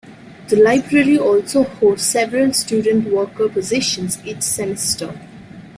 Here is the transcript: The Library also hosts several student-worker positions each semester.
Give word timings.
The 0.47 0.55
Library 0.55 1.19
also 1.19 1.61
hosts 1.63 2.07
several 2.09 2.53
student-worker 2.53 3.49
positions 3.49 4.17
each 4.25 4.41
semester. 4.41 5.13